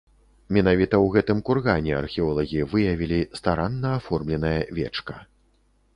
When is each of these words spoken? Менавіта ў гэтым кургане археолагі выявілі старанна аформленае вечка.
Менавіта 0.55 0.95
ў 0.99 1.07
гэтым 1.15 1.43
кургане 1.49 1.93
археолагі 2.01 2.65
выявілі 2.73 3.19
старанна 3.41 3.89
аформленае 3.99 4.59
вечка. 4.79 5.15